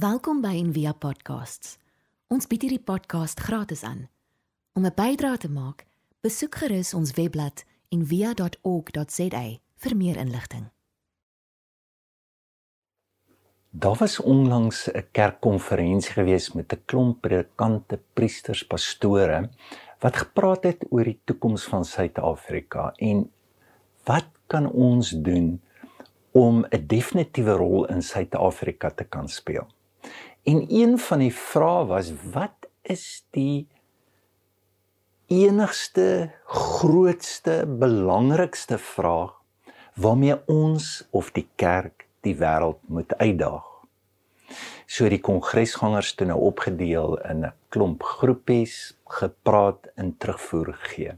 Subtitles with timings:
[0.00, 1.74] Welkom by Envia Podcasts.
[2.32, 4.06] Ons bied hierdie podcast gratis aan.
[4.72, 5.84] Om 'n bydrae te maak,
[6.24, 9.42] besoek gerus ons webblad en via.org.za
[9.76, 10.70] vir meer inligting.
[13.70, 19.50] Daar was onlangs 'n kerkkonferensie gewees met 'n klomp predikante, priesters, pastore
[19.98, 23.30] wat gepraat het oor die toekoms van Suid-Afrika en
[24.04, 25.60] wat kan ons doen
[26.30, 29.66] om 'n definitiewe rol in Suid-Afrika te kan speel.
[30.42, 33.68] En een van die vrae was wat is die
[35.26, 39.36] enigste grootste belangrikste vraag
[39.94, 43.66] waarmee ons of die kerk die wêreld moet uitdaag.
[44.90, 51.12] So die kongresgangers toe nou opgedeel in 'n klomp groepies gepraat en terugvoer gegee.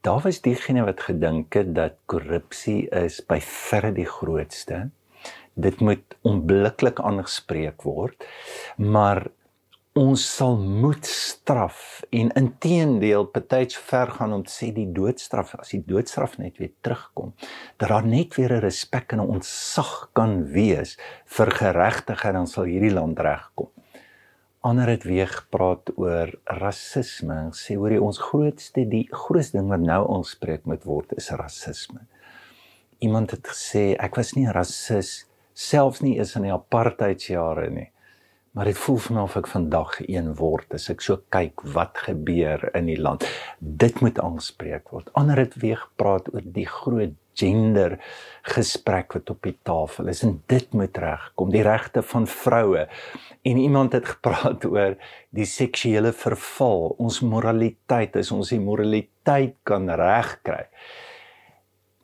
[0.00, 4.90] Daar was diegene wat gedink het dat korrupsie is by verre die grootste.
[5.54, 8.26] Dit moet onmiddellik aangespreek word.
[8.76, 9.26] Maar
[9.94, 15.70] ons sal moet straf en inteendeel partyds ver gaan om te sê die doodstraf as
[15.70, 17.30] die doodstraf net weer terugkom
[17.78, 20.98] dat daar net weer 'n respek en 'n ontzag kan wees
[21.36, 23.70] vir geregtigheid dan sal hierdie land regkom.
[24.60, 29.80] Ander het weer gepraat oor rasisme sê hoor jy ons grootste die grootste ding wat
[29.80, 32.00] nou aanspreek moet word is rasisme.
[32.98, 37.90] Iemand het gesê ek was nie 'n rasis selfs nie is in die apartheidsjare nie
[38.54, 41.98] maar dit voel vir my of ek vandag een word as ek so kyk wat
[42.06, 43.26] gebeur in die land.
[43.58, 45.10] Dit moet aanspreek word.
[45.18, 47.96] Ander het weer gepraat oor die groot gender
[48.46, 52.84] gesprek wat op die tafel is en dit moet regkom, die regte van vroue.
[53.42, 54.94] En iemand het gepraat oor
[55.34, 60.62] die seksuele verval, ons moraliteit, as ons die moraliteit kan regkry.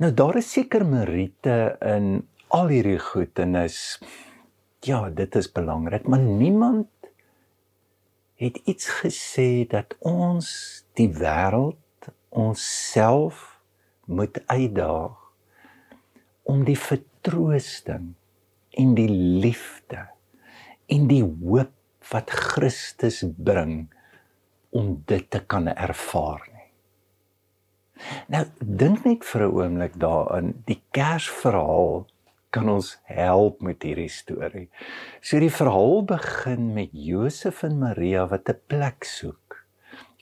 [0.03, 4.01] Nou daar is seker meriete in al hierdie goed en is
[4.83, 6.89] ja, dit is belangrik, maar niemand
[8.41, 10.48] het iets gesê dat ons
[10.97, 13.61] die wêreld onsself
[14.09, 15.19] moet uitdaag
[16.49, 18.15] om die vertroosting
[18.71, 19.11] en die
[19.44, 20.06] liefde
[20.91, 21.77] en die hoop
[22.11, 23.91] wat Christus bring
[24.75, 26.71] om dit te kan ervaar nie.
[28.32, 32.06] Nou dink net vir 'n oomblik daaraan die Kersverhaal
[32.50, 34.66] kan ons help met hierdie storie.
[35.22, 39.65] So die verhaal begin met Josef en Maria wat 'n plek soek.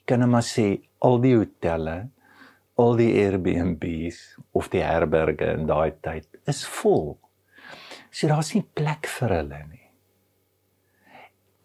[0.04, 2.10] Kan ons maar sê al die hotelle,
[2.76, 7.18] al die Airbnbs of die herberge in daai tyd is vol.
[8.10, 9.90] So daar's nie plek vir hulle nie.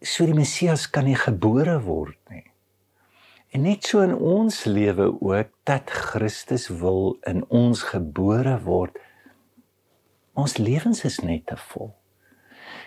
[0.01, 2.43] So die Messias kan nie gebore word nie.
[3.53, 8.97] En net so in ons lewe ook dat Christus wil in ons gebore word
[10.33, 11.91] Ons lewens is net te vol.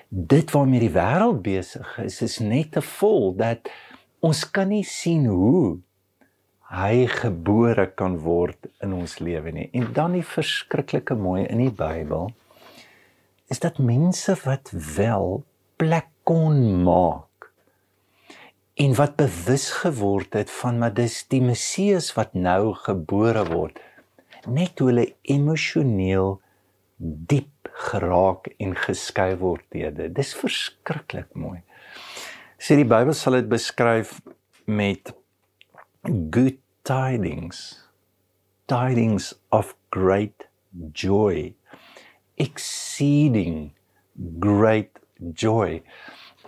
[0.08, 3.70] Dit waarmee die wêreld besig is, is net te vol dat
[4.24, 5.76] ons kan nie sien hoe
[6.74, 9.68] hy gebore kan word in ons lewe nie.
[9.70, 12.32] En dan die verskriklike mooi in die Bybel
[13.52, 15.44] is dat mense wat wel
[15.78, 17.50] plek kon maak
[18.76, 23.78] en wat bewus geword het van maar dis die Messias wat nou gebore word
[24.50, 26.40] net hoe hulle emosioneel
[26.98, 30.14] diep geraak en geskei word deur dit.
[30.16, 31.60] Dis verskriklik mooi.
[32.56, 34.16] Sê die Bybel sal dit beskryf
[34.66, 35.12] met
[36.32, 36.58] good
[36.88, 37.82] tidings.
[38.70, 40.48] Tidings of great
[40.96, 41.52] joy.
[42.40, 43.72] Exceeding
[44.40, 44.98] great
[45.36, 45.82] joy.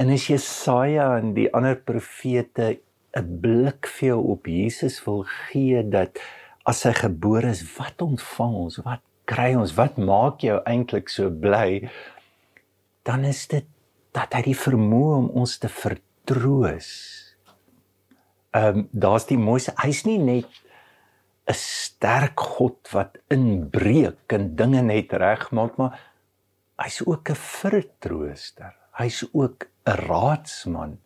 [0.01, 2.79] En as Jesaja en die ander profete
[3.17, 6.19] 'n blik vir jou op Jesus wil gee dat
[6.65, 8.77] as hy gebore is, wat ontvang ons?
[8.85, 11.85] Wat kry ons wat maak jou eintlik so bly
[13.09, 13.67] dan is dit
[14.17, 16.91] dat hy die vermoë om ons te vertroos.
[18.57, 20.49] Ehm um, daar's die mooiste hy's nie net
[21.49, 26.01] 'n sterk God wat inbreek en dinge net regmaak maar
[26.83, 28.75] hy's ook 'n vertrooster.
[29.01, 30.99] Hy's ook 'n raadsman.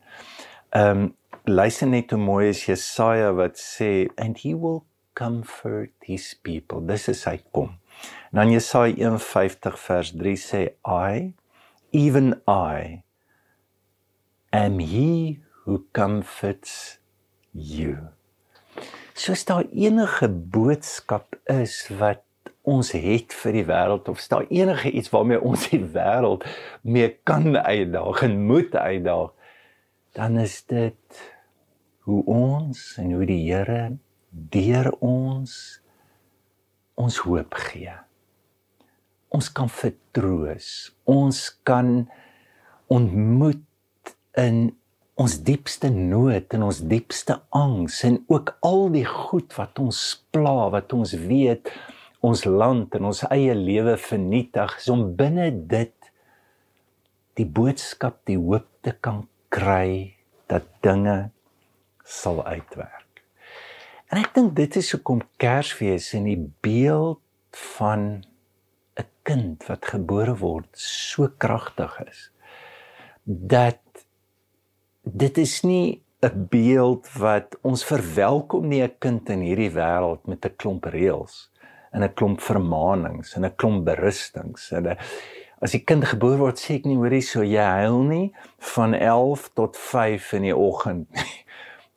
[0.71, 4.83] Ehm um, luister net hoe mooi is Jesaja wat sê and he will
[5.15, 6.81] comfort his people.
[6.87, 7.82] Dis is hy kom.
[8.33, 11.35] En dan Jesaja 51 vers 3 sê I
[11.91, 13.03] even I
[14.51, 16.99] am he who comforts
[17.53, 17.99] you.
[19.13, 22.25] Soos daar enige boodskap is wat
[22.65, 26.47] ons het vir die wêreld of staan enige iets waarmee ons die wêreld
[26.81, 29.35] mee kan uitdaag en moet uitdaag
[30.17, 31.21] dan is dit
[32.09, 33.99] hoe ons en hoe die Here
[34.31, 35.59] deur ons
[36.95, 37.93] ons hoop gee.
[39.33, 40.93] Ons kan vertroos.
[41.09, 42.05] Ons kan
[42.93, 43.65] ontmoet
[44.37, 44.71] in
[45.21, 50.01] ons diepste nood en ons diepste angs en ook al die goed wat ons
[50.33, 51.69] pla wat ons weet
[52.25, 56.11] ons land en ons eie lewe vernietig is om binne dit
[57.39, 60.15] die boodskap die hoop te kan kry
[60.51, 61.33] dat dinge
[62.05, 63.23] sal uitwerk.
[64.13, 67.23] En ek dink dit is hoekom Kersfees in die beeld
[67.77, 68.23] van
[69.23, 72.31] kind wat gebore word so kragtig is
[73.25, 73.81] dat
[75.03, 80.45] dit is nie 'n beeld wat ons verwelkom nie 'n kind in hierdie wêreld met
[80.47, 81.51] 'n klomp reëls
[81.93, 84.99] en 'n klomp vermaanings en 'n klomp berustings en 'n
[85.63, 88.33] as die kind gebore word sê ek nie hoorie so jy huil nie
[88.75, 91.39] van 11 tot 5 in die oggend nie.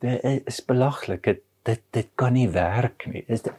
[0.00, 3.54] dit is belaglik dit dit dit kan nie werk nie is dit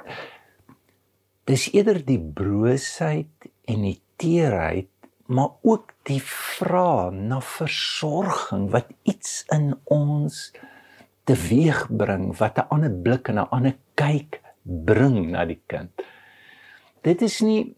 [1.46, 4.90] dis eerder die broosheid en die teerheid
[5.28, 10.52] maar ook die vraag na versorging wat iets in ons
[11.28, 15.92] teweegbring wat 'n ander blik en 'n ander kyk bring na die kind.
[17.02, 17.76] Dit is nie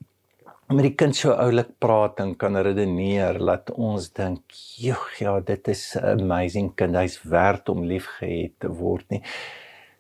[0.69, 4.41] met die kind so oulik praat en kan redeneer laat ons dink,
[4.77, 6.95] "Joh, ja, dit is 'n amazing kind.
[6.95, 9.24] Hy's werd om liefgehad te word nie."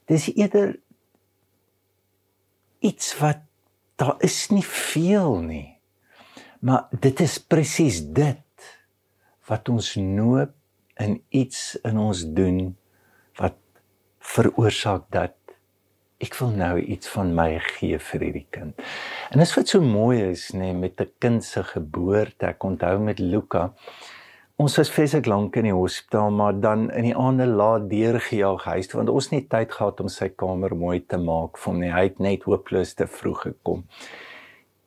[0.05, 0.79] Dis eerder
[2.79, 3.37] iets wat
[3.95, 5.78] daar is nie veel nie.
[6.59, 8.69] Maar dit is presies dit
[9.47, 10.53] wat ons noop
[10.99, 12.59] in iets in ons doen
[13.39, 13.55] wat
[14.35, 15.35] veroorsaak dat
[16.19, 18.75] ek wil nou iets van my gee vir hierdie kind.
[19.31, 22.45] En dis wat so mooi is nê nee, met 'n kind se geboorte.
[22.45, 23.71] Ek onthou met Luka
[24.59, 28.87] Ons was feeslik lank in die hospitaal, maar dan in die aande laat deurgejaag huis
[28.87, 31.79] toe want ons het nie tyd gehad om sy kamer mooi te maak vir hom
[31.79, 31.91] nie.
[31.93, 33.85] Hy het net hopeloos te vroeg gekom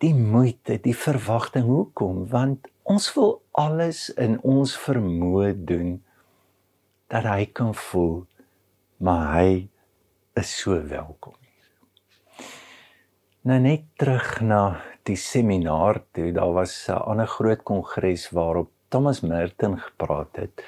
[0.02, 2.26] die moeite, die verwagting hoekom?
[2.30, 5.96] Want ons wil alles in ons vermoë doen
[7.12, 8.22] dat hy kan voel
[9.02, 9.68] maar hy
[10.38, 11.34] is so welkom.
[13.42, 14.62] Nou net terug na
[15.08, 20.62] die seminaar toe, daar was 'n ander groot kongres waarop Thomas Merton gepraat het.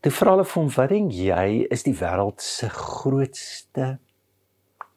[0.00, 3.98] Toe vra hulle vir hom, "Wat dink jy is die wêreld se grootste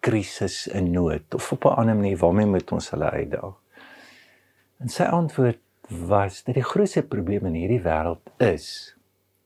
[0.07, 3.55] krisis en nood of op 'n ander manier waarmee moet ons hulle uitdaag?
[4.79, 5.59] En sy antwoord
[5.89, 8.95] was dat die grootste probleem in hierdie wêreld is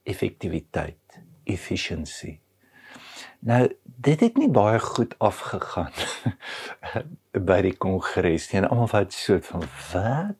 [0.04, 2.40] effektiwiteit, efficiency.
[3.40, 5.94] Nou, dit het nie baie goed afgegaan
[7.50, 8.62] by die kongres nie.
[8.62, 10.38] Almal wat so van wat?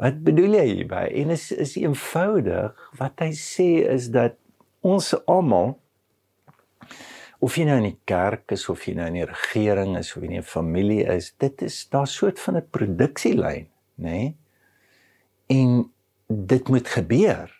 [0.00, 1.04] Wat bedoel jy hierby?
[1.22, 4.38] En is is eenvoudig wat hy sê is dat
[4.80, 5.76] ons almal
[7.42, 10.22] of jy nou in die kerk is of jy nou in die regering is of
[10.22, 13.66] jy in 'n familie is, dit is daar soort van 'n produksielyn,
[13.96, 14.10] nê?
[14.10, 14.36] Nee?
[15.46, 15.90] En
[16.28, 17.50] dit moet gebeur.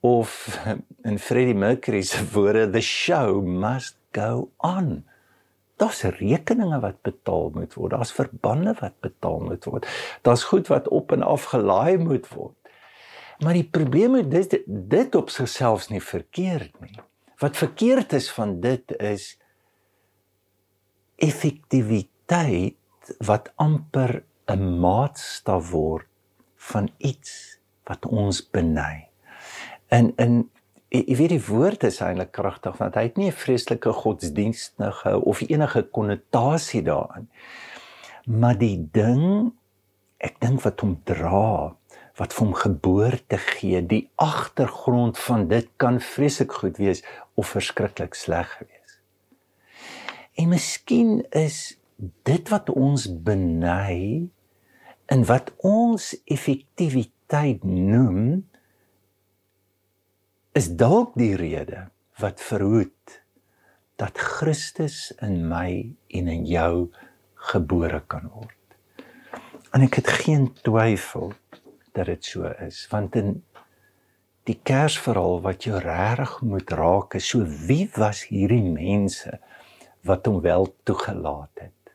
[0.00, 0.58] Of
[1.02, 5.04] in Freddie Mercury se woorde, the show must go on.
[5.76, 7.90] Daar's rekeninge wat betaal moet word.
[7.90, 9.86] Daar's verbande wat betaal moet word.
[10.22, 12.54] Daar's goed wat op en af gelaai moet word.
[13.38, 17.00] Maar die probleem is dit dit op sigself nie verkeerd nie.
[17.38, 19.38] Wat verkeerd is van dit is
[21.16, 22.76] effektiwiteit
[23.18, 26.06] wat amper 'n maatstaf word
[26.56, 29.08] van iets wat ons beny.
[29.88, 30.50] En in
[30.88, 35.40] jy weet die woord is eintlik kragtig want hy het nie 'n vreeslike godsdienstige of
[35.40, 37.28] enige konnotasie daarin.
[38.24, 39.52] Maar die ding
[40.18, 41.76] ek dink wat hom dra
[42.18, 47.02] wat vir hom geboorte gee, die agtergrond van dit kan vreeslik goed wees
[47.34, 48.98] of verskriklik sleg wees.
[50.38, 51.76] En miskien is
[52.26, 54.28] dit wat ons beny
[55.10, 58.44] en wat ons effektiwiteit noem
[60.54, 61.88] is dalk die rede
[62.22, 63.20] wat verhoed
[63.98, 66.90] dat Christus in my en in jou
[67.50, 68.58] gebore kan word.
[69.74, 71.32] En ek het geen twyfel
[71.94, 72.84] dat dit so is.
[72.90, 73.36] Want in
[74.48, 79.38] die Kersverhaal wat jou regtig moet raak is so wie was hierdie mense
[80.04, 81.94] wat hom wel toegelaat het?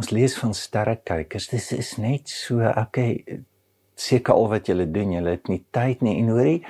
[0.00, 3.40] Ons lees van sterrekykers dis is net so okay
[4.00, 6.18] seker al wat julle doen julle het nie tyd nie.
[6.22, 6.60] En hoorie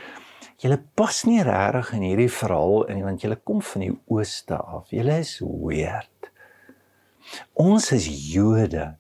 [0.61, 4.91] julle pas nie regtig in hierdie verhaal in want julle kom van die ooste af.
[4.93, 6.31] Julle is weird.
[7.61, 8.95] Ons is Jode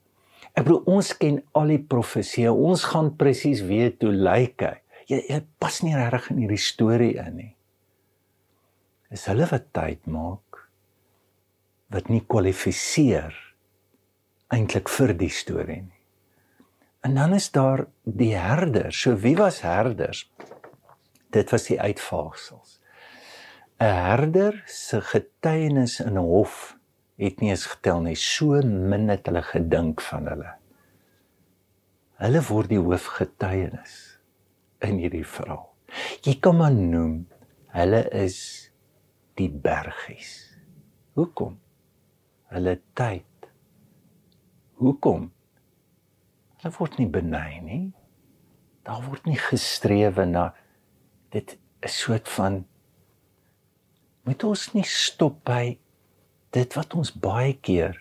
[0.55, 2.51] Ek bedoel ons ken al die profeseë.
[2.51, 4.77] Ons gaan presies weet hoe lyk hy.
[5.11, 7.53] Jy jy pas nie regtig in hierdie storie in nie.
[9.11, 10.61] Is hulle wat tyd maak
[11.91, 13.35] wat nie kwalifiseer
[14.55, 16.01] eintlik vir die storie nie.
[17.03, 18.99] En dan is daar die herders.
[19.01, 20.29] So wie was herders?
[21.35, 22.79] Dit was die uitvaagsels.
[23.81, 26.77] 'n Herder se getuienis in 'n hof
[27.21, 28.17] het nie eens getel nie.
[28.17, 30.55] So min het hulle gedink van hulle.
[32.21, 33.97] Hulle word die hoofgetuienis
[34.85, 35.67] in hierdie verhaal.
[36.25, 37.25] Jy kan maar noem
[37.75, 38.39] hulle is
[39.39, 40.33] die bergies.
[41.19, 41.59] Hoekom?
[42.53, 43.49] Hulle tyd.
[44.81, 45.31] Hoekom?
[46.61, 47.85] Hulle word nie benei nie.
[48.85, 50.51] Daar word nie gestrewe na
[51.33, 52.65] dit 'n soort van
[54.25, 55.79] moet ons nie stop by
[56.51, 57.97] dit wat ons baie keer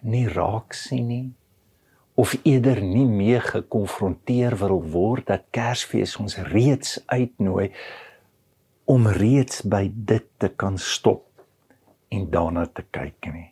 [0.00, 1.26] nie raak sien nie
[2.18, 7.68] of eerder nie mee gekonfronteer wil word dat Kersfees ons reeds uitnooi
[8.90, 11.28] om reeds by dit te kan stop
[12.10, 13.50] en daarna te kyk nie.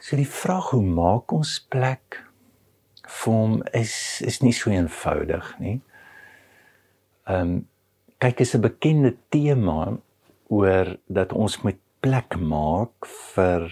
[0.00, 2.20] So die vraag hoe maak ons plek
[3.02, 5.80] vir hom is is nie so eenvoudig nie.
[7.26, 7.58] Ehm um,
[8.18, 9.98] kyk is 'n bekende tema
[10.48, 13.68] oor dat ons moet plek maak vir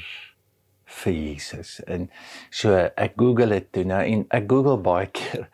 [0.96, 1.80] vir Jesus.
[1.86, 2.08] En
[2.50, 5.48] so ek Google dit toe nou en ek Google baie keer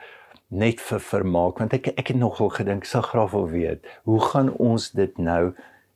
[0.52, 4.52] net vir vermaak want ek ek het nogal gedink sal graag wil weet hoe gaan
[4.60, 5.54] ons dit nou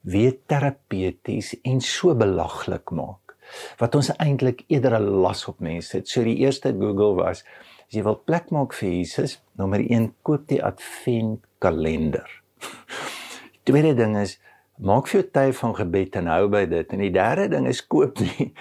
[0.09, 3.37] weer terapeuties en so belaglik maak
[3.79, 6.09] wat ons eintlik eerder 'n las op mense het.
[6.09, 7.45] So die eerste Google was
[7.87, 12.27] As jy wil plek maak vir Jesus, nommer 1, koop die adventkalender.
[12.59, 14.41] Die tweede ding is
[14.79, 16.93] maak vir jou tyd van gebed en hou by dit.
[16.93, 18.53] En die derde ding is koop die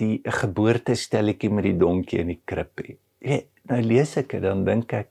[0.00, 2.80] die geboortestelletjie met die donkie in die krib.
[3.22, 5.10] Jy nou lees ek dit dan dink ek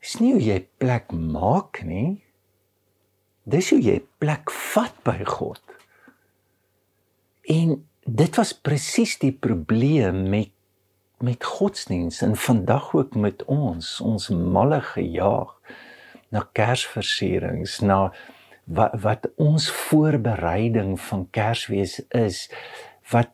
[0.00, 2.22] is nie hoe jy plek maak nie.
[3.50, 5.60] Dis hoe jy plek vat by God.
[7.50, 7.74] En
[8.06, 10.54] dit was presies die probleem met
[11.20, 15.50] met godsdiens en vandag ook met ons ons malle gejaag
[16.32, 17.98] na kersversierings na
[18.70, 22.44] wat wat ons voorbereiding van kersfees is
[23.12, 23.32] wat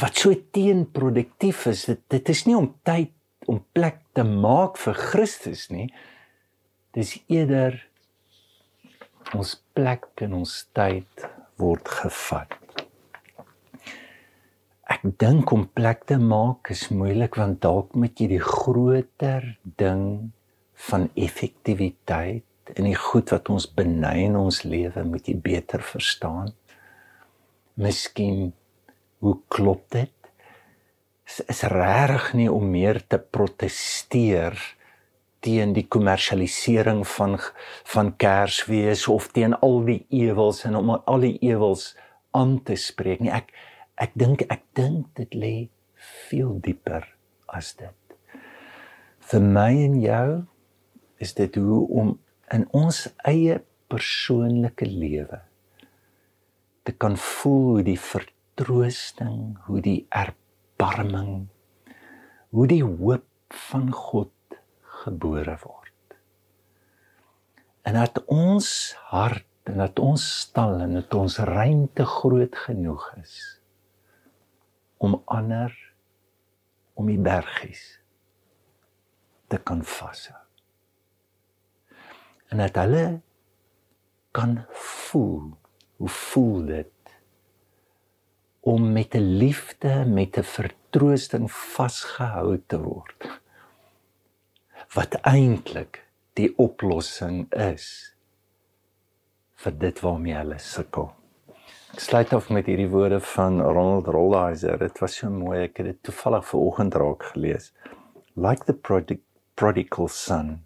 [0.00, 3.14] wat so teenproduktief is dit dit is nie om tyd
[3.50, 5.88] om plek te maak vir Christus nie.
[6.94, 7.78] Dis eerder
[9.34, 11.26] ons plek en ons tyd
[11.60, 12.54] word gevat.
[14.90, 19.46] Ek dink om plek te maak is moeilik want dalk moet jy die groter
[19.82, 20.04] ding
[20.90, 26.52] van effektiwiteit en die goed wat ons benei in ons lewe moet jy beter verstaan.
[27.80, 28.50] Miskien
[29.24, 30.12] hoe klop dit?
[31.28, 34.58] Is, is regtig nie om meer te proteseer
[35.40, 37.38] teen die kommersialisering van
[37.94, 41.94] van Kersfees of teen al die ewels en om al die ewels
[42.36, 43.32] aan te spreek nie.
[43.32, 43.54] Ek
[44.00, 45.54] Ek dink ek dink dit lê
[46.30, 47.04] veel dieper
[47.52, 48.14] as dit.
[49.28, 50.28] Vir my en jou
[51.20, 52.14] is dit hoe om
[52.54, 55.40] in ons eie persoonlike lewe
[56.86, 61.48] te kan voel hoe die vertroosting, hoe die erbarming,
[62.50, 63.26] hoe die hoop
[63.70, 64.58] van God
[65.02, 66.16] gebore word.
[67.86, 68.68] En dat ons
[69.10, 73.38] hart en dat ons stal en dat ons ruimte groot genoeg is
[74.98, 75.72] om ander
[76.98, 77.84] om die bergies
[79.48, 80.49] te kan vashou.
[82.50, 83.20] En dat hulle
[84.34, 85.50] kan voel,
[85.96, 86.90] hoe voel dit
[88.60, 93.40] om met 'n liefde, met 'n vertroosting vasgehou te word.
[94.94, 98.16] Wat eintlik die oplossing is
[99.54, 101.10] vir dit waarmee hulle sukkel.
[101.90, 104.78] Ek sluit af met hierdie woorde van Ronald Rolheiser.
[104.78, 105.64] Dit was so mooi.
[105.64, 107.72] Ek het dit toevallig vanoggend raak gelees.
[108.34, 110.64] Like the prodigal, prodigal son,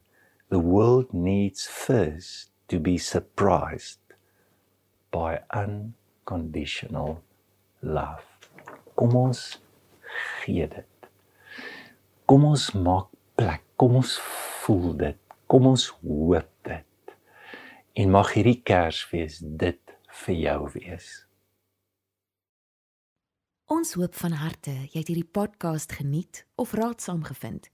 [0.55, 3.99] the world needs first to be surprised
[5.11, 7.21] by unconditional
[7.83, 8.23] love.
[8.95, 9.41] Kom ons
[10.39, 11.09] gee dit.
[12.31, 13.67] Kom ons maak plek.
[13.75, 14.15] Kom ons
[14.63, 15.19] voel dit.
[15.51, 17.15] Kom ons hoop dit.
[17.99, 21.13] En mag hierdie Kersfees dit vir jou wees.
[23.75, 27.74] Ons hoop van harte jy het hierdie podcast geniet of raadsaam gevind.